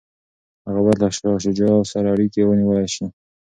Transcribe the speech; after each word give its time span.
هغه 0.65 0.79
باید 0.85 0.97
له 1.03 1.09
شاه 1.17 1.37
شجاع 1.43 1.77
سره 1.91 2.07
اړیکي 2.13 2.41
ونیولي 2.43 2.65
وای. 2.99 3.07